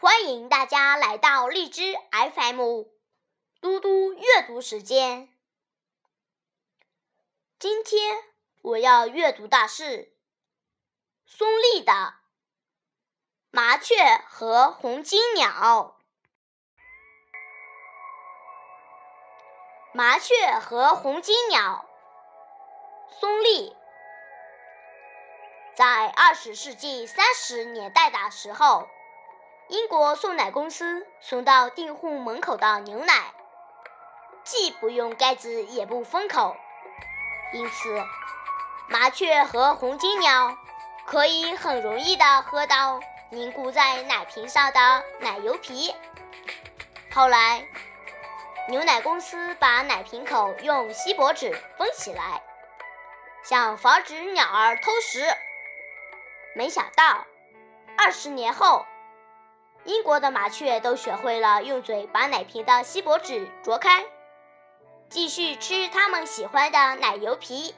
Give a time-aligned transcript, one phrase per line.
[0.00, 2.84] 欢迎大家来到荔枝 FM，
[3.60, 5.28] 嘟嘟阅读时间。
[7.58, 8.22] 今天
[8.62, 10.14] 我要阅读的是
[11.26, 11.92] 松丽的
[13.50, 13.96] 《麻雀
[14.28, 15.48] 和红金鸟》。
[19.92, 21.84] 麻雀和红金鸟，
[23.18, 23.76] 松丽。
[25.74, 28.88] 在二十世纪三十年代的时候。
[29.68, 33.34] 英国送奶公司送到订户门口的牛奶，
[34.42, 36.56] 既不用盖子也不封口，
[37.52, 38.02] 因此
[38.88, 40.56] 麻雀和红金鸟
[41.04, 45.94] 可以很容易地喝到凝固在奶瓶上的奶油皮。
[47.12, 47.68] 后来，
[48.68, 52.42] 牛奶公司把奶瓶口用锡箔纸封起来，
[53.42, 55.26] 想防止鸟儿偷食。
[56.54, 57.26] 没想到，
[57.98, 58.86] 二十年后。
[59.84, 64.04] 英国的麻雀都学会了用嘴把奶瓶的锡箔纸啄开，
[65.08, 67.74] 继续吃它们喜欢的奶油皮。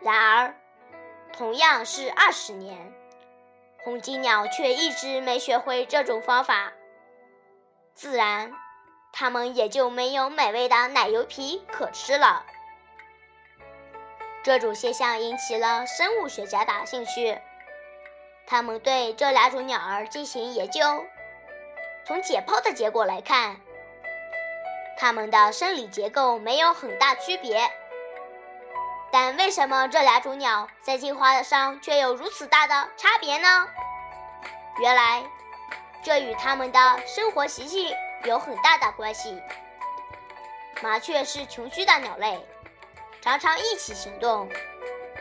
[0.00, 0.54] 然而，
[1.32, 2.92] 同样是二十年，
[3.82, 6.72] 红金鸟却一直没学会这种方法，
[7.94, 8.52] 自然，
[9.12, 12.44] 它们也就没有美味的奶油皮可吃了。
[14.42, 17.38] 这种现象引起了生物学家的兴趣。
[18.50, 20.80] 他们对这两种鸟儿进行研究，
[22.04, 23.60] 从解剖的结果来看，
[24.98, 27.70] 它们的生理结构没有很大区别。
[29.12, 33.68] 但为什么这两种鸟在进化上却有如此大的差别呢？
[34.80, 35.22] 原来，
[36.02, 39.40] 这与它们的生活习性有很大的关系。
[40.82, 42.44] 麻雀是群居的鸟类，
[43.20, 44.48] 常常一起行动。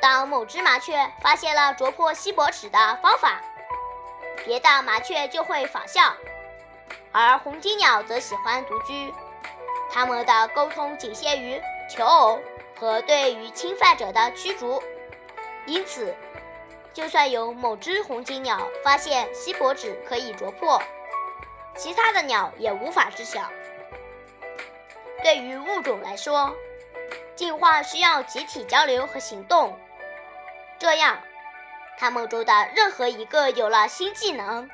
[0.00, 3.40] 当某只麻雀发现了啄破锡箔纸的方法，
[4.44, 6.14] 别的麻雀就会仿效，
[7.12, 9.12] 而红金鸟则喜欢独居，
[9.90, 11.60] 它们的沟通仅限于
[11.90, 12.38] 求偶
[12.78, 14.82] 和对于侵犯者的驱逐。
[15.66, 16.14] 因此，
[16.94, 20.80] 就算有某只红金鸟发现锡箔纸可以啄破，
[21.76, 23.50] 其他的鸟也无法知晓。
[25.24, 26.54] 对于物种来说，
[27.34, 29.76] 进化需要集体交流和行动。
[30.78, 31.18] 这样，
[31.98, 34.70] 他们中的任何一个有了新技能，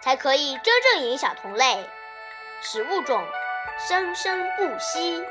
[0.00, 1.88] 才可以真正影响同类，
[2.62, 3.26] 使物种
[3.88, 5.24] 生生不息。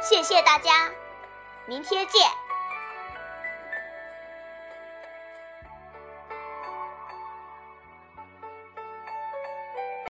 [0.00, 0.90] 谢谢大家，
[1.66, 2.39] 明天见。